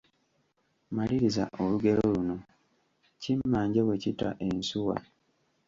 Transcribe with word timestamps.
Maliriza 0.95 1.43
olugero 1.61 2.01
luno: 2.13 2.35
Kimmanje 3.21 3.79
bwe 3.85 3.97
kita 4.03 4.29
ensuwa,….. 4.47 4.95